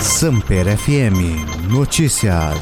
Samper 0.00 0.78
FM 0.78 1.68
Notícias. 1.68 2.56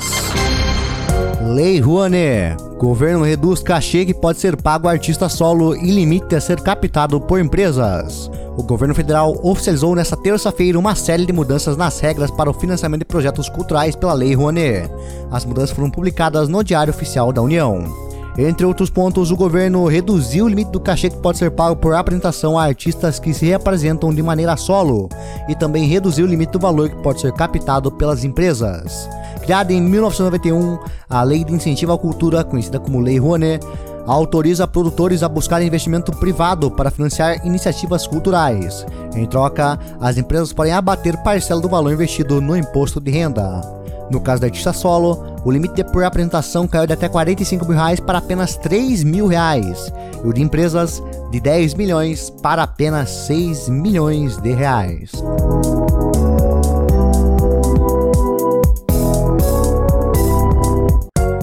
Lei 1.42 1.78
Rouanet. 1.80 2.56
Governo 2.78 3.24
reduz 3.24 3.62
cachê 3.62 4.06
que 4.06 4.14
pode 4.14 4.40
ser 4.40 4.56
pago 4.56 4.88
a 4.88 4.92
artista 4.92 5.28
solo 5.28 5.76
e 5.76 5.90
limite 5.90 6.34
a 6.34 6.40
ser 6.40 6.60
captado 6.60 7.20
por 7.20 7.38
empresas. 7.38 8.30
O 8.56 8.62
governo 8.62 8.94
federal 8.94 9.38
oficializou 9.42 9.94
nesta 9.94 10.16
terça-feira 10.16 10.78
uma 10.78 10.94
série 10.94 11.26
de 11.26 11.32
mudanças 11.32 11.76
nas 11.76 12.00
regras 12.00 12.30
para 12.30 12.50
o 12.50 12.54
financiamento 12.54 13.00
de 13.00 13.06
projetos 13.06 13.50
culturais 13.50 13.94
pela 13.94 14.14
Lei 14.14 14.34
Rouanet. 14.34 14.90
As 15.30 15.44
mudanças 15.44 15.72
foram 15.72 15.90
publicadas 15.90 16.48
no 16.48 16.64
Diário 16.64 16.92
Oficial 16.92 17.32
da 17.32 17.42
União. 17.42 18.05
Entre 18.38 18.66
outros 18.66 18.90
pontos, 18.90 19.30
o 19.30 19.36
governo 19.36 19.86
reduziu 19.86 20.44
o 20.44 20.48
limite 20.48 20.70
do 20.70 20.78
cachê 20.78 21.08
que 21.08 21.16
pode 21.16 21.38
ser 21.38 21.50
pago 21.50 21.74
por 21.74 21.94
apresentação 21.94 22.58
a 22.58 22.64
artistas 22.64 23.18
que 23.18 23.32
se 23.32 23.46
reapresentam 23.46 24.12
de 24.12 24.22
maneira 24.22 24.58
solo 24.58 25.08
e 25.48 25.54
também 25.54 25.86
reduziu 25.86 26.26
o 26.26 26.28
limite 26.28 26.52
do 26.52 26.58
valor 26.58 26.90
que 26.90 26.96
pode 26.96 27.22
ser 27.22 27.32
captado 27.32 27.90
pelas 27.90 28.24
empresas. 28.24 29.08
Criada 29.40 29.72
em 29.72 29.80
1991, 29.80 30.78
a 31.08 31.22
Lei 31.22 31.44
de 31.44 31.54
Incentivo 31.54 31.92
à 31.92 31.98
Cultura, 31.98 32.44
conhecida 32.44 32.78
como 32.78 33.00
Lei 33.00 33.18
Rouanet, 33.18 33.64
autoriza 34.06 34.68
produtores 34.68 35.22
a 35.22 35.28
buscar 35.28 35.62
investimento 35.62 36.12
privado 36.12 36.70
para 36.70 36.90
financiar 36.90 37.44
iniciativas 37.46 38.06
culturais. 38.06 38.86
Em 39.14 39.24
troca, 39.24 39.78
as 39.98 40.18
empresas 40.18 40.52
podem 40.52 40.74
abater 40.74 41.16
parcela 41.22 41.60
do 41.60 41.70
valor 41.70 41.92
investido 41.92 42.40
no 42.42 42.54
imposto 42.54 43.00
de 43.00 43.10
renda. 43.10 43.62
No 44.10 44.20
caso 44.20 44.42
da 44.42 44.46
artista 44.46 44.72
solo, 44.72 45.35
o 45.46 45.50
limite 45.52 45.84
por 45.84 46.02
apresentação 46.02 46.66
caiu 46.66 46.88
de 46.88 46.92
até 46.92 47.08
45 47.08 47.64
mil 47.66 47.76
reais 47.76 48.00
para 48.00 48.18
apenas 48.18 48.56
3 48.56 49.04
mil 49.04 49.28
reais, 49.28 49.92
e 50.24 50.26
o 50.26 50.32
de 50.32 50.42
empresas 50.42 51.00
de 51.30 51.38
10 51.38 51.74
milhões 51.74 52.30
para 52.42 52.64
apenas 52.64 53.08
6 53.28 53.68
milhões 53.68 54.38
de 54.38 54.52
reais. 54.52 55.12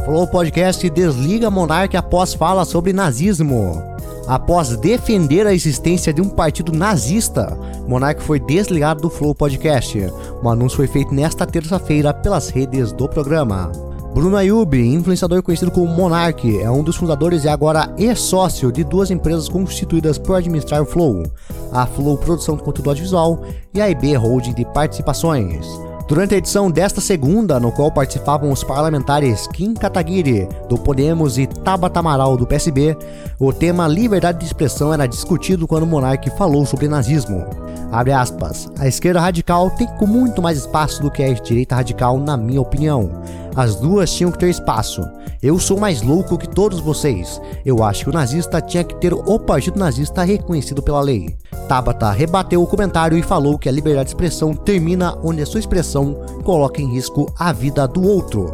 Flow 0.03 0.27
Podcast 0.27 0.89
desliga 0.89 1.49
Monark 1.49 1.95
após 1.95 2.33
fala 2.33 2.65
sobre 2.65 2.91
nazismo. 2.91 3.81
Após 4.27 4.75
defender 4.75 5.47
a 5.47 5.53
existência 5.53 6.13
de 6.13 6.21
um 6.21 6.27
partido 6.27 6.73
nazista, 6.73 7.57
Monark 7.87 8.21
foi 8.21 8.37
desligado 8.37 9.01
do 9.01 9.09
Flow 9.09 9.33
Podcast. 9.33 9.97
O 10.41 10.49
anúncio 10.49 10.75
foi 10.75 10.87
feito 10.87 11.13
nesta 11.13 11.45
terça-feira 11.45 12.13
pelas 12.13 12.49
redes 12.49 12.91
do 12.91 13.07
programa. 13.07 13.92
Bruno 14.13 14.37
Ayub, 14.37 14.75
influenciador 14.75 15.41
conhecido 15.41 15.71
como 15.71 15.87
Monark, 15.87 16.59
é 16.59 16.69
um 16.69 16.83
dos 16.83 16.95
fundadores 16.95 17.45
e 17.45 17.49
agora 17.49 17.91
é 17.97 18.13
sócio 18.13 18.71
de 18.71 18.83
duas 18.83 19.09
empresas 19.09 19.49
constituídas 19.49 20.19
por 20.19 20.35
administrar 20.35 20.83
o 20.83 20.85
Flow, 20.85 21.23
a 21.71 21.87
Flow 21.87 22.15
Produção 22.19 22.55
de 22.55 22.61
Conteúdo 22.61 22.91
Audiovisual 22.91 23.43
e 23.73 23.81
a 23.81 23.89
IB 23.89 24.15
Holding 24.15 24.53
de 24.53 24.65
Participações. 24.65 25.65
Durante 26.05 26.35
a 26.35 26.37
edição 26.37 26.69
desta 26.69 26.99
segunda, 26.99 27.61
no 27.61 27.71
qual 27.71 27.89
participavam 27.89 28.51
os 28.51 28.61
parlamentares 28.61 29.47
Kim 29.47 29.73
Kataguiri, 29.73 30.49
do 30.67 30.77
Podemos, 30.77 31.37
e 31.37 31.47
Tabata 31.47 31.99
Amaral, 31.99 32.35
do 32.35 32.45
PSB, 32.45 32.97
o 33.39 33.53
tema 33.53 33.87
liberdade 33.87 34.39
de 34.39 34.45
expressão 34.45 34.93
era 34.93 35.07
discutido 35.07 35.65
quando 35.65 35.83
o 35.83 35.87
monarca 35.87 36.29
falou 36.31 36.65
sobre 36.65 36.89
nazismo. 36.89 37.45
Abre 37.89 38.11
aspas, 38.11 38.69
a 38.77 38.85
esquerda 38.85 39.21
radical 39.21 39.69
tem 39.71 39.87
muito 40.05 40.41
mais 40.41 40.57
espaço 40.57 41.01
do 41.01 41.09
que 41.09 41.23
a 41.23 41.33
direita 41.33 41.75
radical, 41.75 42.19
na 42.19 42.35
minha 42.35 42.59
opinião. 42.59 43.09
As 43.55 43.75
duas 43.75 44.11
tinham 44.11 44.31
que 44.31 44.39
ter 44.39 44.49
espaço. 44.49 45.07
Eu 45.41 45.57
sou 45.57 45.79
mais 45.79 46.01
louco 46.01 46.37
que 46.37 46.49
todos 46.49 46.79
vocês. 46.79 47.39
Eu 47.65 47.83
acho 47.83 48.05
que 48.05 48.09
o 48.09 48.13
nazista 48.13 48.59
tinha 48.59 48.83
que 48.83 48.95
ter 48.95 49.13
o 49.13 49.39
partido 49.39 49.79
nazista 49.79 50.23
reconhecido 50.23 50.81
pela 50.81 51.01
lei. 51.01 51.35
Tabata 51.67 52.11
rebateu 52.11 52.61
o 52.61 52.67
comentário 52.67 53.17
e 53.17 53.23
falou 53.23 53.57
que 53.57 53.67
a 53.67 53.71
liberdade 53.71 54.05
de 54.05 54.11
expressão 54.11 54.53
termina 54.53 55.17
onde 55.23 55.41
a 55.41 55.45
sua 55.45 55.59
expressão 55.59 56.15
coloca 56.43 56.81
em 56.81 56.91
risco 56.91 57.33
a 57.37 57.51
vida 57.51 57.87
do 57.87 58.07
outro. 58.07 58.51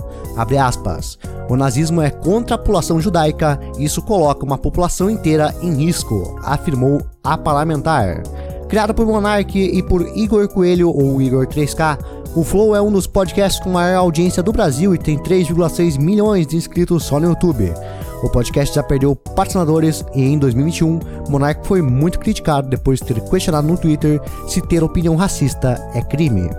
O 1.49 1.55
nazismo 1.55 2.01
é 2.01 2.09
contra 2.09 2.55
a 2.55 2.57
população 2.57 3.01
judaica 3.01 3.59
e 3.77 3.85
isso 3.85 4.01
coloca 4.01 4.45
uma 4.45 4.57
população 4.57 5.09
inteira 5.09 5.53
em 5.61 5.73
risco, 5.73 6.39
afirmou 6.43 7.01
a 7.23 7.37
parlamentar. 7.37 8.23
Criado 8.67 8.93
por 8.93 9.05
Monark 9.05 9.59
e 9.59 9.81
por 9.81 10.15
Igor 10.15 10.47
Coelho 10.47 10.89
ou 10.89 11.19
Igor 11.19 11.47
3K, 11.47 11.97
o 12.35 12.43
Flow 12.43 12.75
é 12.75 12.81
um 12.81 12.91
dos 12.91 13.07
podcasts 13.07 13.59
com 13.59 13.71
maior 13.71 14.01
audiência 14.01 14.43
do 14.43 14.51
Brasil 14.51 14.93
e 14.93 14.99
tem 14.99 15.17
3,6 15.17 15.99
milhões 15.99 16.45
de 16.45 16.55
inscritos 16.55 17.03
só 17.03 17.19
no 17.19 17.29
YouTube. 17.29 17.73
O 18.21 18.29
podcast 18.29 18.75
já 18.75 18.83
perdeu 18.83 19.15
patrocinadores 19.15 20.03
e 20.13 20.21
em 20.21 20.37
2021, 20.37 20.99
Monark 21.29 21.65
foi 21.65 21.81
muito 21.81 22.19
criticado 22.19 22.67
depois 22.67 22.99
de 22.99 23.05
ter 23.05 23.21
questionado 23.21 23.67
no 23.67 23.77
Twitter 23.77 24.21
se 24.47 24.61
ter 24.61 24.83
opinião 24.83 25.15
racista 25.15 25.81
é 25.93 26.01
crime. 26.01 26.49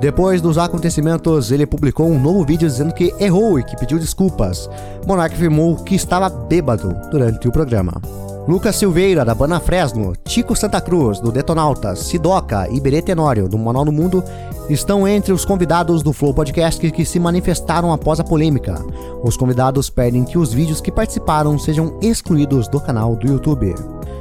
Depois 0.00 0.40
dos 0.40 0.56
acontecimentos, 0.56 1.52
ele 1.52 1.66
publicou 1.66 2.08
um 2.08 2.18
novo 2.18 2.42
vídeo 2.42 2.66
dizendo 2.66 2.94
que 2.94 3.14
errou 3.20 3.58
e 3.58 3.62
que 3.62 3.76
pediu 3.76 3.98
desculpas. 3.98 4.68
Monark 5.06 5.34
afirmou 5.34 5.76
que 5.76 5.94
estava 5.94 6.30
bêbado 6.30 6.96
durante 7.10 7.46
o 7.46 7.52
programa. 7.52 8.00
Lucas 8.48 8.76
Silveira, 8.76 9.22
da 9.22 9.34
Bana 9.34 9.60
Fresno, 9.60 10.14
Tico 10.24 10.56
Santa 10.56 10.80
Cruz, 10.80 11.20
do 11.20 11.30
Detonautas, 11.30 11.98
Sidoca 11.98 12.66
e 12.70 12.80
Berê 12.80 13.02
Tenório, 13.02 13.46
do 13.46 13.58
Manual 13.58 13.84
do 13.84 13.92
Mundo, 13.92 14.24
estão 14.70 15.06
entre 15.06 15.32
os 15.32 15.44
convidados 15.44 16.02
do 16.02 16.12
Flow 16.12 16.32
Podcast 16.32 16.80
que, 16.80 16.90
que 16.90 17.04
se 17.04 17.18
manifestaram 17.18 17.92
após 17.92 18.20
a 18.20 18.24
polêmica. 18.24 18.84
Os 19.22 19.36
convidados 19.36 19.90
pedem 19.90 20.24
que 20.24 20.38
os 20.38 20.52
vídeos 20.52 20.80
que 20.80 20.92
participaram 20.92 21.58
sejam 21.58 21.98
excluídos 22.00 22.68
do 22.68 22.80
canal 22.80 23.16
do 23.16 23.26
YouTube. 23.26 23.74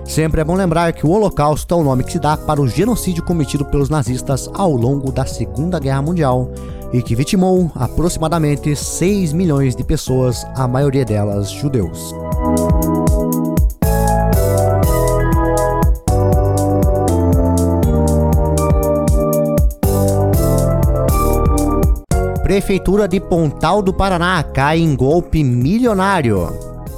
Sempre 0.03 0.41
é 0.41 0.43
bom 0.43 0.55
lembrar 0.55 0.91
que 0.93 1.05
o 1.05 1.11
Holocausto 1.11 1.73
é 1.73 1.77
o 1.77 1.83
nome 1.83 2.03
que 2.03 2.13
se 2.13 2.19
dá 2.19 2.35
para 2.35 2.59
o 2.59 2.67
genocídio 2.67 3.23
cometido 3.23 3.63
pelos 3.63 3.89
nazistas 3.89 4.49
ao 4.53 4.71
longo 4.75 5.11
da 5.11 5.25
Segunda 5.25 5.79
Guerra 5.79 6.01
Mundial 6.01 6.49
e 6.91 7.01
que 7.03 7.15
vitimou 7.15 7.71
aproximadamente 7.75 8.75
6 8.75 9.33
milhões 9.33 9.75
de 9.75 9.83
pessoas, 9.83 10.45
a 10.55 10.67
maioria 10.67 11.05
delas 11.05 11.51
judeus. 11.51 12.15
Prefeitura 22.59 23.07
de 23.07 23.21
Pontal 23.21 23.81
do 23.81 23.93
Paraná 23.93 24.43
cai 24.43 24.79
em 24.79 24.93
golpe 24.93 25.41
milionário. 25.45 26.53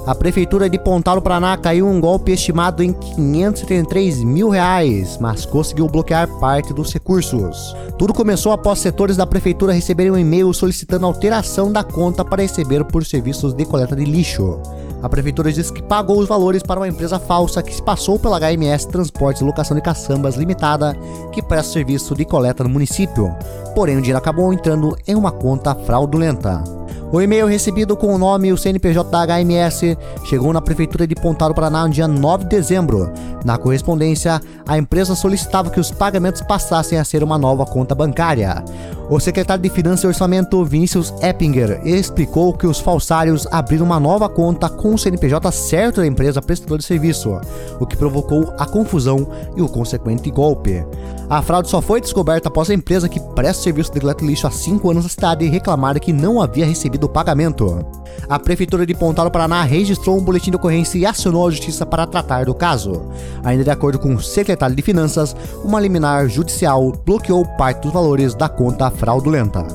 A 0.07 0.15
Prefeitura 0.15 0.67
de 0.67 0.79
Pontal 0.79 1.17
do 1.17 1.21
Paraná 1.21 1.55
caiu 1.55 1.87
um 1.87 2.01
golpe 2.01 2.31
estimado 2.31 2.81
em 2.81 2.91
573 2.91 4.23
mil 4.23 4.49
reais, 4.49 5.19
mas 5.21 5.45
conseguiu 5.45 5.87
bloquear 5.87 6.27
parte 6.39 6.73
dos 6.73 6.91
recursos. 6.91 7.75
Tudo 7.95 8.11
começou 8.11 8.51
após 8.51 8.79
setores 8.79 9.17
da 9.17 9.27
Prefeitura 9.27 9.71
receberem 9.71 10.11
um 10.11 10.17
e-mail 10.17 10.51
solicitando 10.51 11.05
alteração 11.05 11.71
da 11.71 11.83
conta 11.83 12.25
para 12.25 12.41
receber 12.41 12.83
por 12.83 13.05
serviços 13.05 13.53
de 13.53 13.63
coleta 13.63 13.95
de 13.95 14.03
lixo. 14.03 14.59
A 15.01 15.09
prefeitura 15.09 15.51
diz 15.51 15.71
que 15.71 15.81
pagou 15.81 16.19
os 16.19 16.27
valores 16.27 16.61
para 16.61 16.79
uma 16.79 16.87
empresa 16.87 17.19
falsa 17.19 17.63
que 17.63 17.73
se 17.73 17.81
passou 17.81 18.19
pela 18.19 18.39
HMS 18.39 18.87
Transportes 18.87 19.41
e 19.41 19.45
Locação 19.45 19.75
de 19.75 19.81
Caçambas 19.81 20.35
Limitada, 20.35 20.95
que 21.31 21.41
presta 21.41 21.73
serviço 21.73 22.13
de 22.15 22.23
coleta 22.23 22.63
no 22.63 22.69
município. 22.69 23.35
Porém, 23.73 23.97
o 23.97 24.01
dinheiro 24.01 24.19
acabou 24.19 24.53
entrando 24.53 24.95
em 25.07 25.15
uma 25.15 25.31
conta 25.31 25.73
fraudulenta. 25.73 26.63
O 27.11 27.19
e-mail 27.19 27.45
recebido 27.45 27.97
com 27.97 28.15
o 28.15 28.17
nome 28.17 28.47
e 28.47 28.53
o 28.53 28.57
CNPJ 28.57 29.09
da 29.11 29.25
HMS 29.25 29.97
chegou 30.23 30.53
na 30.53 30.61
Prefeitura 30.61 31.05
de 31.05 31.13
Pontal 31.13 31.49
do 31.49 31.55
Paraná 31.55 31.85
no 31.85 31.93
dia 31.93 32.07
9 32.07 32.45
de 32.45 32.51
dezembro. 32.51 33.11
Na 33.43 33.57
correspondência, 33.57 34.39
a 34.65 34.77
empresa 34.77 35.13
solicitava 35.13 35.69
que 35.69 35.79
os 35.79 35.91
pagamentos 35.91 36.41
passassem 36.41 36.97
a 36.97 37.03
ser 37.03 37.21
uma 37.21 37.37
nova 37.37 37.65
conta 37.65 37.93
bancária. 37.93 38.63
O 39.11 39.19
secretário 39.19 39.61
de 39.61 39.69
Finanças 39.69 40.05
e 40.05 40.07
Orçamento, 40.07 40.63
Vinícius 40.63 41.13
Eppinger, 41.21 41.81
explicou 41.83 42.53
que 42.53 42.65
os 42.65 42.79
falsários 42.79 43.45
abriram 43.51 43.85
uma 43.85 43.99
nova 43.99 44.29
conta 44.29 44.69
com 44.69 44.93
o 44.93 44.97
CNPJ 44.97 45.51
certo 45.51 45.99
da 45.99 46.07
empresa 46.07 46.41
prestadora 46.41 46.79
de 46.79 46.85
serviço, 46.85 47.37
o 47.77 47.85
que 47.85 47.97
provocou 47.97 48.53
a 48.57 48.65
confusão 48.65 49.27
e 49.53 49.61
o 49.61 49.67
consequente 49.67 50.31
golpe. 50.31 50.85
A 51.29 51.41
fraude 51.41 51.69
só 51.69 51.81
foi 51.81 51.99
descoberta 51.99 52.47
após 52.47 52.69
a 52.69 52.73
empresa 52.73 53.09
que 53.09 53.19
presta 53.35 53.63
serviço 53.63 53.91
de 53.91 53.99
coleta 53.99 54.23
lixo 54.23 54.47
há 54.47 54.51
5 54.51 54.89
anos 54.89 55.03
na 55.03 55.09
cidade 55.09 55.45
reclamar 55.45 55.99
que 55.99 56.13
não 56.13 56.41
havia 56.41 56.65
recebido 56.65 57.03
o 57.03 57.09
pagamento. 57.09 58.00
A 58.29 58.39
Prefeitura 58.39 58.85
de 58.85 58.93
Pontal 58.93 59.25
do 59.25 59.31
Paraná 59.31 59.63
registrou 59.63 60.17
um 60.17 60.23
boletim 60.23 60.51
de 60.51 60.55
ocorrência 60.55 60.97
e 60.97 61.05
acionou 61.05 61.47
a 61.47 61.51
Justiça 61.51 61.85
para 61.85 62.07
tratar 62.07 62.45
do 62.45 62.53
caso. 62.53 63.03
Ainda 63.43 63.63
de 63.63 63.69
acordo 63.69 63.99
com 63.99 64.15
o 64.15 64.21
secretário 64.21 64.75
de 64.75 64.81
Finanças, 64.81 65.35
uma 65.63 65.79
liminar 65.79 66.27
judicial 66.29 66.91
bloqueou 67.05 67.45
parte 67.57 67.81
dos 67.83 67.93
valores 67.93 68.33
da 68.33 68.47
conta 68.47 68.89
fraudulenta. 68.89 69.65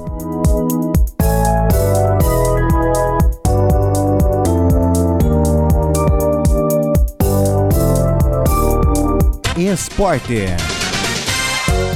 Esporte. 9.57 10.47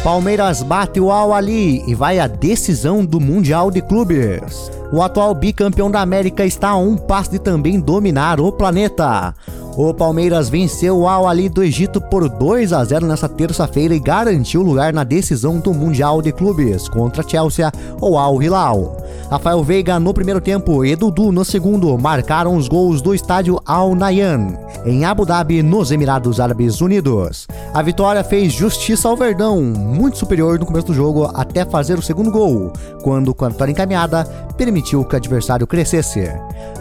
Palmeiras 0.03 0.63
bate 0.63 0.99
o 0.99 1.11
Al 1.11 1.35
Ali 1.35 1.85
e 1.87 1.95
vai 1.95 2.19
à 2.19 2.27
decisão 2.27 3.05
do 3.05 3.21
Mundial 3.21 3.71
de 3.71 3.83
Clubes. 3.83 4.70
O 4.93 5.03
atual 5.03 5.33
bicampeão 5.35 5.89
da 5.89 6.01
América 6.01 6.45
está 6.45 6.71
a 6.71 6.77
um 6.77 6.97
passo 6.97 7.31
de 7.31 7.39
também 7.39 7.79
dominar 7.79 8.41
o 8.41 8.51
planeta. 8.51 9.35
O 9.77 9.95
Palmeiras 9.95 10.49
venceu 10.49 10.99
o 10.99 11.09
Al 11.09 11.29
Ali 11.29 11.49
do 11.49 11.63
Egito 11.63 12.01
por 12.01 12.29
2 12.29 12.73
a 12.73 12.85
0 12.85 13.07
nesta 13.07 13.29
terça-feira 13.29 13.95
e 13.95 14.01
garantiu 14.01 14.63
lugar 14.63 14.93
na 14.93 15.05
decisão 15.05 15.59
do 15.59 15.73
Mundial 15.73 16.21
de 16.21 16.33
Clubes 16.33 16.89
contra 16.89 17.27
Chelsea 17.27 17.71
ou 18.01 18.19
Al 18.19 18.43
Hilal. 18.43 18.97
Rafael 19.31 19.63
Veiga 19.63 20.01
no 20.01 20.13
primeiro 20.13 20.41
tempo 20.41 20.85
e 20.85 20.97
Dudu 20.97 21.31
no 21.31 21.45
segundo 21.45 21.97
marcaram 21.97 22.57
os 22.57 22.67
gols 22.67 23.01
do 23.01 23.15
estádio 23.15 23.61
Al 23.65 23.95
Nayan, 23.95 24.59
em 24.85 25.05
Abu 25.05 25.25
Dhabi, 25.25 25.63
nos 25.63 25.93
Emirados 25.93 26.41
Árabes 26.41 26.81
Unidos. 26.81 27.47
A 27.73 27.81
vitória 27.81 28.25
fez 28.25 28.53
justiça 28.53 29.09
ao 29.09 29.17
Verdão, 29.17 29.63
muito 29.63 30.19
superior 30.19 30.59
no 30.59 30.67
começo 30.67 30.89
do 30.89 30.95
jogo 30.95 31.31
até 31.33 31.65
fazer 31.65 31.97
o 31.97 32.03
segundo 32.03 32.33
gol, 32.33 32.73
quando, 33.03 33.33
com 33.33 33.45
a 33.45 33.49
vitória 33.49 33.71
encaminhada, 33.71 34.25
permitiu 34.57 35.05
que 35.05 35.15
o 35.15 35.17
adversário 35.17 35.67
crescesse. 35.67 36.29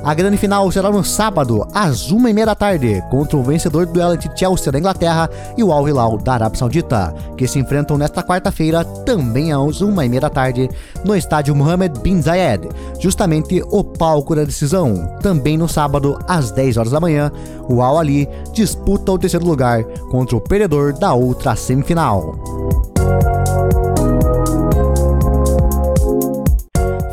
A 0.03 0.13
grande 0.13 0.37
final 0.37 0.71
será 0.71 0.89
no 0.89 1.03
sábado, 1.03 1.67
às 1.73 2.09
uma 2.09 2.29
e 2.29 2.33
meia 2.33 2.47
da 2.47 2.55
tarde, 2.55 2.78
contra 3.09 3.37
o 3.37 3.43
vencedor 3.43 3.85
do 3.85 3.93
duelo 3.93 4.13
entre 4.13 4.29
Chelsea 4.35 4.71
da 4.71 4.79
Inglaterra 4.79 5.29
e 5.57 5.63
o 5.63 5.71
Al 5.71 5.87
Hilal 5.87 6.17
da 6.17 6.33
Arábia 6.33 6.57
Saudita, 6.57 7.13
que 7.37 7.47
se 7.47 7.59
enfrentam 7.59 7.97
nesta 7.97 8.23
quarta-feira, 8.23 8.83
também 8.83 9.51
às 9.51 9.81
uma 9.81 10.05
e 10.05 10.09
meia 10.09 10.21
da 10.21 10.29
tarde, 10.29 10.69
no 11.03 11.15
estádio 11.15 11.55
Mohammed 11.55 11.99
bin 11.99 12.21
Zayed, 12.21 12.67
justamente 12.99 13.61
o 13.69 13.83
palco 13.83 14.35
da 14.35 14.43
decisão. 14.43 15.17
Também 15.21 15.57
no 15.57 15.67
sábado, 15.67 16.17
às 16.27 16.51
10 16.51 16.77
horas 16.77 16.91
da 16.91 16.99
manhã, 16.99 17.31
o 17.67 17.81
Al 17.81 17.97
Ali 17.97 18.27
disputa 18.53 19.11
o 19.11 19.17
terceiro 19.17 19.45
lugar 19.45 19.83
contra 20.09 20.35
o 20.35 20.41
perdedor 20.41 20.93
da 20.93 21.13
outra 21.13 21.55
semifinal. 21.55 22.35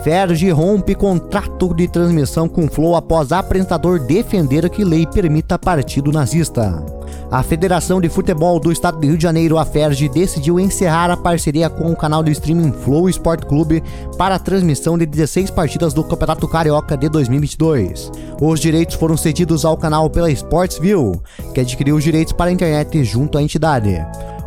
Ferge 0.06 0.52
rompe 0.52 0.94
contrato 0.94 1.74
de 1.74 1.88
transmissão 1.88 2.48
com 2.48 2.68
Flow 2.68 2.94
após 2.94 3.32
apresentador 3.32 3.98
defender 3.98 4.70
que 4.70 4.84
lei 4.84 5.04
permita 5.04 5.58
partido 5.58 6.12
nazista. 6.12 6.80
A 7.28 7.42
Federação 7.42 8.00
de 8.00 8.08
Futebol 8.08 8.60
do 8.60 8.70
Estado 8.70 9.00
do 9.00 9.06
Rio 9.08 9.16
de 9.16 9.24
Janeiro, 9.24 9.58
a 9.58 9.66
decidiu 10.14 10.60
encerrar 10.60 11.10
a 11.10 11.16
parceria 11.16 11.68
com 11.68 11.90
o 11.90 11.96
canal 11.96 12.22
de 12.22 12.30
streaming 12.30 12.70
Flow 12.70 13.08
Sport 13.08 13.46
Clube 13.46 13.82
para 14.16 14.36
a 14.36 14.38
transmissão 14.38 14.96
de 14.96 15.06
16 15.06 15.50
partidas 15.50 15.92
do 15.92 16.04
Campeonato 16.04 16.46
Carioca 16.46 16.96
de 16.96 17.08
2022. 17.08 18.12
Os 18.40 18.60
direitos 18.60 18.94
foram 18.94 19.16
cedidos 19.16 19.64
ao 19.64 19.76
canal 19.76 20.08
pela 20.08 20.30
Sportsville, 20.30 21.20
que 21.52 21.58
adquiriu 21.58 21.96
os 21.96 22.04
direitos 22.04 22.32
para 22.32 22.48
a 22.48 22.52
internet 22.52 23.02
junto 23.02 23.38
à 23.38 23.42
entidade. 23.42 24.00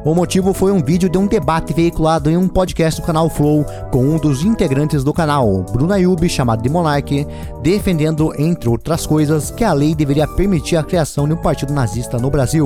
O 0.06 0.16
motivo 0.16 0.54
foi 0.54 0.72
um 0.72 0.82
vídeo 0.82 1.10
de 1.10 1.18
um 1.18 1.28
debate 1.28 1.74
veiculado 1.74 2.30
em 2.30 2.38
um 2.38 2.48
podcast 2.48 3.02
do 3.02 3.06
canal 3.06 3.30
Flow 3.30 3.66
com 3.92 4.02
um 4.02 4.18
dos 4.18 4.46
integrantes 4.46 5.04
do 5.04 5.14
canal, 5.14 5.66
Bruno 5.74 5.92
Ayub, 5.92 6.28
chamado 6.30 6.62
de 6.62 6.70
Monark, 6.70 7.28
defendendo, 7.62 8.34
entre 8.40 8.70
outras 8.70 9.06
coisas, 9.06 9.52
que 9.52 9.62
a 9.62 9.74
lei 9.74 9.94
deveria 9.94 10.26
permitir 10.26 10.78
a 10.78 10.84
criação 10.84 11.28
de 11.28 11.34
um 11.34 11.38
partido 11.38 11.74
nazista 11.74 12.18
no 12.18 12.30
Brasil. 12.30 12.66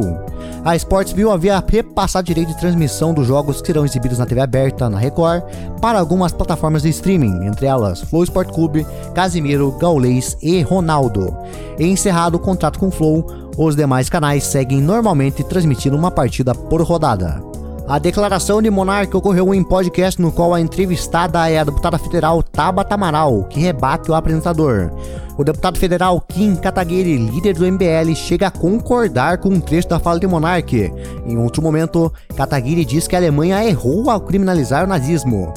A 0.64 0.76
Sportsville 0.76 1.32
havia 1.32 1.64
repassado 1.68 2.28
direito 2.28 2.50
de 2.50 2.60
transmissão 2.60 3.16
dos 3.16 3.26
jogos 3.26 3.62
que 3.62 3.68
serão 3.68 3.84
exibidos 3.84 4.20
na 4.20 4.28
TV 4.28 4.40
aberta, 4.40 4.88
na 4.88 5.00
Record, 5.00 5.44
para 5.82 6.00
algumas 6.00 6.32
plataformas 6.32 6.84
de 6.84 6.90
streaming, 6.90 7.48
entre 7.48 7.66
elas 7.66 8.02
Flow 8.02 8.24
Sport 8.24 8.52
Clube, 8.52 8.86
Casimiro, 9.16 9.72
Gaulês 9.80 10.38
e 10.40 10.62
Ronaldo. 10.62 11.36
E 11.80 11.88
encerrado 11.88 12.36
o 12.36 12.40
contrato 12.40 12.78
com 12.78 12.90
o 12.90 12.92
Flow, 12.92 13.26
os 13.58 13.76
demais 13.76 14.10
canais 14.10 14.44
seguem 14.44 14.82
normalmente 14.82 15.44
transmitindo 15.44 15.96
uma 15.96 16.12
partida 16.12 16.54
por 16.56 16.82
rodada. 16.82 17.42
A 17.86 18.00
declaração 18.00 18.62
de 18.62 18.70
Monark 18.70 19.16
ocorreu 19.16 19.54
em 19.54 19.62
podcast 19.62 20.22
no 20.22 20.32
qual 20.32 20.54
a 20.54 20.62
entrevistada 20.62 21.50
é 21.50 21.60
a 21.60 21.66
deputada 21.66 21.98
federal 21.98 22.42
Tabata 22.42 22.96
Amaral, 22.96 23.44
que 23.44 23.60
rebate 23.60 24.10
o 24.10 24.16
apresentador. 24.16 24.90
O 25.38 25.44
deputado 25.44 25.78
federal 25.78 26.22
Kim 26.22 26.56
Kataguiri, 26.56 27.18
líder 27.18 27.56
do 27.56 27.70
MBL, 27.70 28.16
chega 28.16 28.48
a 28.48 28.52
concordar 28.52 29.40
com 29.40 29.50
um 29.50 29.60
trecho 29.60 29.90
da 29.90 30.00
fala 30.00 30.18
de 30.18 30.26
Monark. 30.26 30.94
Em 31.26 31.38
outro 31.38 31.62
momento, 31.62 32.12
Kataguiri 32.38 32.86
diz 32.86 33.06
que 33.06 33.18
a 33.18 33.20
Alemanha 33.20 33.66
errou 33.66 34.10
ao 34.10 34.22
criminalizar 34.22 34.86
o 34.86 34.88
nazismo. 34.88 35.54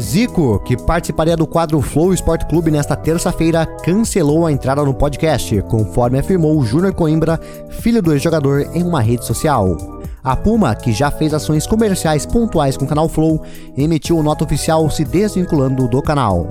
Zico, 0.00 0.58
que 0.60 0.76
participaria 0.76 1.36
do 1.36 1.46
quadro 1.46 1.80
Flow 1.80 2.12
Sport 2.12 2.44
Clube 2.48 2.70
nesta 2.70 2.94
terça-feira, 2.94 3.64
cancelou 3.64 4.46
a 4.46 4.52
entrada 4.52 4.84
no 4.84 4.92
podcast, 4.92 5.62
conforme 5.62 6.18
afirmou 6.18 6.62
Júnior 6.64 6.92
Coimbra, 6.92 7.40
filho 7.70 8.02
do 8.02 8.12
ex-jogador, 8.12 8.68
em 8.74 8.82
uma 8.82 9.00
rede 9.00 9.24
social. 9.24 9.76
A 10.22 10.36
Puma, 10.36 10.74
que 10.74 10.92
já 10.92 11.10
fez 11.10 11.32
ações 11.32 11.66
comerciais 11.66 12.26
pontuais 12.26 12.76
com 12.76 12.84
o 12.84 12.88
canal 12.88 13.08
Flow, 13.08 13.42
emitiu 13.76 14.22
nota 14.22 14.44
oficial 14.44 14.88
se 14.90 15.04
desvinculando 15.04 15.88
do 15.88 16.02
canal. 16.02 16.46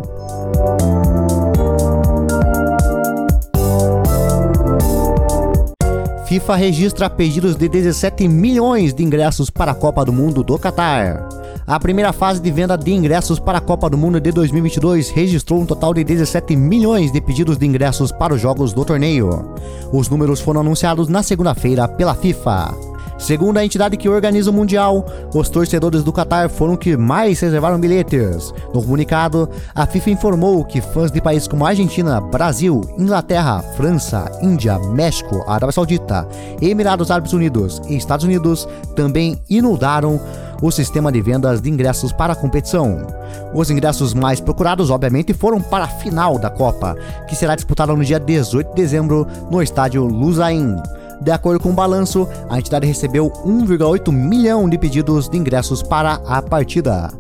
FIFA 6.28 6.56
registra 6.56 7.10
pedidos 7.10 7.56
de 7.56 7.70
17 7.70 8.28
milhões 8.28 8.94
de 8.94 9.04
ingressos 9.04 9.52
para 9.52 9.72
a 9.72 9.76
Copa 9.76 10.04
do 10.04 10.12
Mundo 10.12 10.44
do 10.44 10.58
Catar. 10.58 11.30
A 11.68 11.80
primeira 11.80 12.14
fase 12.14 12.40
de 12.40 12.52
venda 12.52 12.78
de 12.78 12.94
ingressos 12.94 13.40
para 13.40 13.58
a 13.58 13.62
Copa 13.62 13.90
do 13.90 13.98
Mundo 13.98 14.22
de 14.22 14.32
2022 14.32 15.10
registrou 15.10 15.60
um 15.60 15.66
total 15.66 15.96
de 15.96 16.04
17 16.04 16.56
milhões 16.56 17.12
de 17.12 17.20
pedidos 17.20 17.58
de 17.58 17.66
ingressos 17.66 18.12
para 18.12 18.36
os 18.36 18.40
jogos 18.40 18.72
do 18.72 18.86
torneio. 18.86 19.56
Os 19.92 20.08
números 20.08 20.40
foram 20.40 20.62
anunciados 20.62 21.08
na 21.08 21.24
segunda-feira 21.24 21.88
pela 21.88 22.14
FIFA. 22.14 22.72
Segundo 23.18 23.58
a 23.58 23.66
entidade 23.66 23.98
que 23.98 24.08
organiza 24.08 24.52
o 24.52 24.54
Mundial, 24.54 25.06
os 25.34 25.50
torcedores 25.50 26.04
do 26.04 26.14
Qatar 26.14 26.50
foram 26.50 26.76
que 26.76 26.96
mais 26.96 27.40
reservaram 27.40 27.80
bilhetes. 27.80 28.54
No 28.72 28.84
comunicado, 28.84 29.50
a 29.74 29.88
FIFA 29.88 30.12
informou 30.12 30.64
que 30.66 30.82
fãs 30.82 31.10
de 31.10 31.20
países 31.20 31.48
como 31.48 31.66
Argentina, 31.66 32.22
Brasil, 32.22 32.82
Inglaterra, 32.96 33.64
França, 33.76 34.30
Índia, 34.40 34.78
México, 34.78 35.44
Arábia 35.48 35.72
Saudita, 35.72 36.28
Emirados 36.62 37.10
Árabes 37.10 37.34
Unidos 37.34 37.82
e 37.90 37.96
Estados 37.96 38.26
Unidos 38.26 38.68
também 38.96 39.42
inundaram 39.50 40.22
o 40.62 40.72
sistema 40.72 41.12
de 41.12 41.22
vendas 41.22 41.62
de 41.62 41.70
ingressos 41.70 42.12
para 42.12 42.34
a 42.34 42.36
competição. 42.36 43.06
Os 43.54 43.70
ingressos 43.70 44.14
mais 44.14 44.40
procurados, 44.40 44.90
obviamente, 44.90 45.34
foram 45.34 45.62
para 45.62 45.86
a 45.86 45.88
final 45.88 46.38
da 46.38 46.50
Copa, 46.50 46.96
que 47.28 47.36
será 47.36 47.56
disputada 47.56 47.94
no 47.94 48.04
dia 48.04 48.20
18 48.20 48.70
de 48.70 48.76
dezembro 48.76 49.28
no 49.50 49.62
estádio 49.62 50.04
Lusain. 50.06 50.76
De 51.22 51.32
acordo 51.32 51.60
com 51.60 51.70
o 51.70 51.74
balanço, 51.74 52.28
a 52.50 52.60
entidade 52.60 52.86
recebeu 52.86 53.32
1,8 53.46 54.12
milhão 54.12 54.70
de 54.70 54.78
pedidos 54.78 55.30
de 55.30 55.38
ingressos 55.38 55.82
para 55.82 56.16
a 56.26 56.42
partida. 56.42 57.12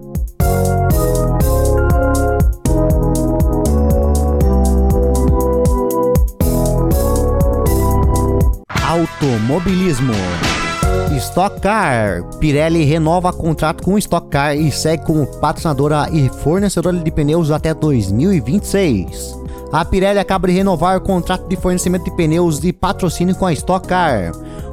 Automobilismo. 8.84 10.14
Stock 11.18 11.60
Car. 11.60 12.24
Pirelli 12.40 12.84
renova 12.84 13.34
contrato 13.34 13.84
com 13.84 13.98
Stock 13.98 14.30
Car 14.30 14.56
e 14.56 14.72
segue 14.72 15.06
como 15.06 15.26
patrocinadora 15.40 16.08
e 16.12 16.30
fornecedora 16.30 16.98
de 16.98 17.12
pneus 17.12 17.52
até 17.52 17.74
2026. 17.74 19.38
A 19.72 19.84
Pirelli 19.84 20.20
acaba 20.20 20.48
de 20.48 20.54
renovar 20.54 20.98
o 20.98 21.02
contrato 21.02 21.48
de 21.48 21.56
fornecimento 21.56 22.06
de 22.06 22.12
pneus 22.16 22.60
de 22.60 22.72
patrocínio 22.72 23.36
com 23.36 23.46
a 23.46 23.54
Stock 23.54 23.88
Car. 23.88 24.32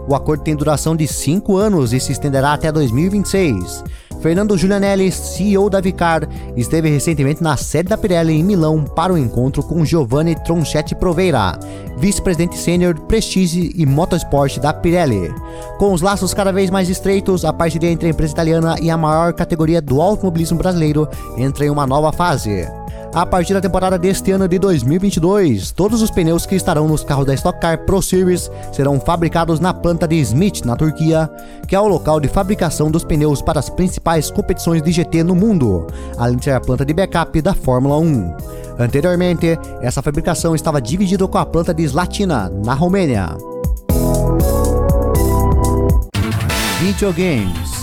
O 0.08 0.14
acordo 0.14 0.44
tem 0.44 0.54
duração 0.54 0.94
de 0.94 1.06
5 1.06 1.56
anos 1.56 1.92
e 1.92 2.00
se 2.00 2.12
estenderá 2.12 2.52
até 2.52 2.70
2026. 2.70 3.82
Fernando 4.22 4.56
Giulianelli, 4.56 5.10
CEO 5.10 5.68
da 5.68 5.80
Vicar, 5.80 6.28
esteve 6.56 6.88
recentemente 6.88 7.42
na 7.42 7.56
sede 7.56 7.88
da 7.88 7.98
Pirelli 7.98 8.34
em 8.34 8.44
Milão 8.44 8.84
para 8.84 9.12
o 9.12 9.16
um 9.16 9.18
encontro 9.18 9.64
com 9.64 9.84
Giovanni 9.84 10.36
Tronchetti 10.36 10.94
Proveira, 10.94 11.58
vice-presidente 11.98 12.56
sênior 12.56 12.98
Prestige 13.00 13.72
e 13.74 13.84
Motorsport 13.84 14.60
da 14.60 14.72
Pirelli. 14.72 15.34
Com 15.76 15.92
os 15.92 16.00
laços 16.00 16.32
cada 16.32 16.52
vez 16.52 16.70
mais 16.70 16.88
estreitos, 16.88 17.44
a 17.44 17.52
parceria 17.52 17.90
entre 17.90 18.06
a 18.06 18.10
empresa 18.10 18.32
italiana 18.32 18.76
e 18.80 18.90
a 18.90 18.96
maior 18.96 19.32
categoria 19.32 19.82
do 19.82 20.00
automobilismo 20.00 20.56
brasileiro 20.56 21.08
entra 21.36 21.66
em 21.66 21.70
uma 21.70 21.84
nova 21.84 22.12
fase. 22.12 22.68
A 23.14 23.26
partir 23.26 23.52
da 23.52 23.60
temporada 23.60 23.98
deste 23.98 24.30
ano 24.30 24.48
de 24.48 24.58
2022, 24.58 25.70
todos 25.70 26.00
os 26.00 26.10
pneus 26.10 26.46
que 26.46 26.54
estarão 26.54 26.88
nos 26.88 27.04
carros 27.04 27.26
da 27.26 27.34
Stock 27.34 27.60
Car 27.60 27.84
Pro 27.84 28.00
Series 28.00 28.50
serão 28.72 28.98
fabricados 28.98 29.60
na 29.60 29.74
planta 29.74 30.08
de 30.08 30.16
Smith, 30.16 30.64
na 30.64 30.76
Turquia, 30.76 31.30
que 31.68 31.76
é 31.76 31.80
o 31.80 31.86
local 31.86 32.18
de 32.18 32.26
fabricação 32.26 32.90
dos 32.90 33.04
pneus 33.04 33.42
para 33.42 33.60
as 33.60 33.68
principais 33.68 34.30
competições 34.30 34.80
de 34.80 34.90
GT 34.90 35.24
no 35.24 35.34
mundo, 35.34 35.86
além 36.16 36.38
de 36.38 36.44
ser 36.44 36.52
a 36.52 36.60
planta 36.60 36.86
de 36.86 36.94
backup 36.94 37.42
da 37.42 37.52
Fórmula 37.52 37.98
1. 37.98 38.34
Anteriormente, 38.78 39.58
essa 39.82 40.00
fabricação 40.00 40.54
estava 40.54 40.80
dividida 40.80 41.28
com 41.28 41.36
a 41.36 41.44
planta 41.44 41.74
de 41.74 41.82
Slatina, 41.82 42.50
na 42.64 42.72
Romênia. 42.72 43.36
Videogames 46.80 47.81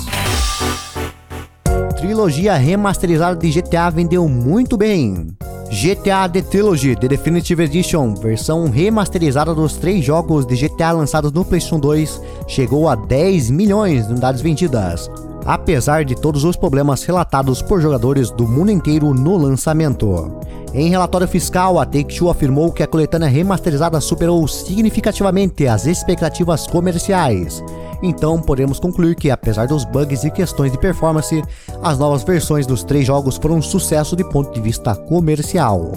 trilogia 2.00 2.56
remasterizada 2.56 3.36
de 3.36 3.52
GTA 3.52 3.90
vendeu 3.90 4.28
muito 4.30 4.78
bem. 4.78 5.28
GTA 5.70 6.30
The 6.30 6.42
Trilogy 6.42 6.96
The 6.96 7.10
Definitive 7.10 7.64
Edition, 7.64 8.16
versão 8.16 8.70
remasterizada 8.70 9.54
dos 9.54 9.76
três 9.76 10.04
jogos 10.04 10.46
de 10.46 10.56
GTA 10.56 10.94
lançados 10.94 11.32
no 11.34 11.44
PlayStation 11.44 11.78
2, 11.78 12.22
chegou 12.48 12.88
a 12.88 12.96
10 12.96 13.50
milhões 13.50 14.08
de 14.08 14.14
unidades 14.14 14.42
vendidas. 14.42 15.12
Apesar 15.46 16.06
de 16.06 16.16
todos 16.16 16.44
os 16.44 16.56
problemas 16.56 17.04
relatados 17.04 17.62
por 17.62 17.82
jogadores 17.82 18.32
do 18.32 18.48
mundo 18.48 18.72
inteiro 18.72 19.14
no 19.14 19.38
lançamento. 19.38 20.40
Em 20.74 20.90
relatório 20.90 21.28
fiscal, 21.28 21.80
a 21.80 21.86
Take-Two 21.86 22.30
afirmou 22.30 22.72
que 22.72 22.84
a 22.84 22.88
coletânea 22.88 23.28
remasterizada 23.28 24.00
superou 24.00 24.48
significativamente 24.48 25.68
as 25.68 25.88
expectativas 25.88 26.68
comerciais. 26.68 27.64
Então, 28.04 28.40
podemos 28.40 28.80
concluir 28.80 29.16
que, 29.16 29.32
apesar 29.32 29.68
dos 29.68 29.84
bugs 29.84 30.24
e 30.24 30.32
questões 30.32 30.72
de 30.72 30.78
performance, 30.78 31.44
as 31.82 31.98
novas 31.98 32.24
versões 32.24 32.68
dos 32.68 32.84
três 32.84 33.06
jogos 33.06 33.38
foram 33.38 33.58
um 33.58 33.62
sucesso 33.62 34.16
de 34.16 34.24
ponto 34.24 34.54
de 34.54 34.62
vista 34.62 34.96
comercial. 34.96 35.92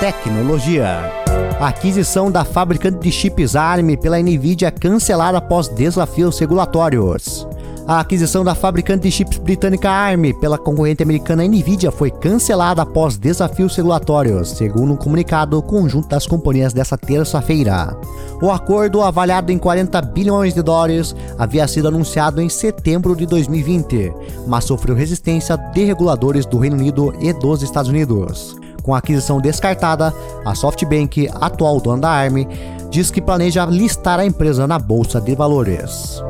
Tecnologia. 0.00 1.17
A 1.60 1.68
aquisição 1.68 2.30
da 2.30 2.44
fabricante 2.44 3.00
de 3.00 3.10
chips 3.10 3.56
ARM 3.56 3.96
pela 3.96 4.16
Nvidia 4.20 4.68
é 4.68 4.70
cancelada 4.70 5.38
após 5.38 5.66
desafios 5.66 6.38
regulatórios. 6.38 7.48
A 7.84 7.98
aquisição 7.98 8.44
da 8.44 8.54
fabricante 8.54 9.02
de 9.02 9.10
chips 9.10 9.38
britânica 9.38 9.90
ARM 9.90 10.32
pela 10.40 10.56
concorrente 10.56 11.02
americana 11.02 11.42
Nvidia 11.42 11.90
foi 11.90 12.12
cancelada 12.12 12.82
após 12.82 13.16
desafios 13.16 13.74
regulatórios, 13.74 14.50
segundo 14.50 14.92
um 14.92 14.96
comunicado 14.96 15.60
conjunto 15.60 16.06
das 16.06 16.28
companhias 16.28 16.72
dessa 16.72 16.96
terça-feira. 16.96 17.96
O 18.40 18.52
acordo, 18.52 19.02
avaliado 19.02 19.50
em 19.50 19.58
40 19.58 20.00
bilhões 20.02 20.54
de 20.54 20.62
dólares, 20.62 21.12
havia 21.36 21.66
sido 21.66 21.88
anunciado 21.88 22.40
em 22.40 22.48
setembro 22.48 23.16
de 23.16 23.26
2020, 23.26 24.12
mas 24.46 24.62
sofreu 24.62 24.94
resistência 24.94 25.56
de 25.56 25.82
reguladores 25.82 26.46
do 26.46 26.56
Reino 26.56 26.76
Unido 26.76 27.12
e 27.20 27.32
dos 27.32 27.62
Estados 27.62 27.90
Unidos. 27.90 28.56
Com 28.88 28.94
a 28.94 28.98
aquisição 29.00 29.38
descartada, 29.38 30.14
a 30.46 30.54
SoftBank, 30.54 31.28
atual 31.34 31.78
dona 31.78 32.00
da 32.00 32.08
ARM, 32.08 32.48
diz 32.88 33.10
que 33.10 33.20
planeja 33.20 33.66
listar 33.66 34.18
a 34.18 34.24
empresa 34.24 34.66
na 34.66 34.78
bolsa 34.78 35.20
de 35.20 35.34
valores. 35.34 36.22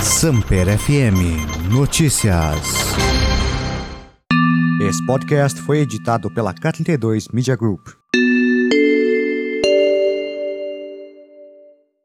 Samper 0.00 0.78
FM 0.78 1.68
Notícias. 1.70 2.56
Esse 4.80 5.04
podcast 5.04 5.60
foi 5.60 5.80
editado 5.80 6.32
pela 6.32 6.54
K32 6.54 7.26
Media 7.30 7.56
Group. 7.56 8.01